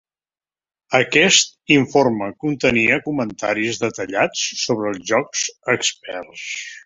[0.99, 5.45] Aquest informa contenia comentaris detallats sobre jocs
[5.77, 6.49] experts.